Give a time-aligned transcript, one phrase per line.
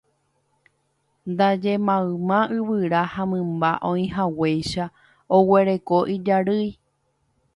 [1.31, 4.85] Ndaje mayma yvyra ha mymba oĩhaguéicha
[5.35, 6.69] oguereko ijarýi.